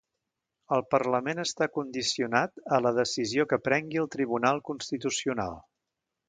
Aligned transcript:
El 0.77 0.81
parlament 0.93 1.41
està 1.43 1.67
condicionat 1.75 2.63
a 2.77 2.79
la 2.87 2.93
decisió 3.01 3.45
que 3.53 3.61
prengui 3.69 4.01
el 4.05 4.11
Tribunal 4.17 4.63
Constitucional 4.71 5.55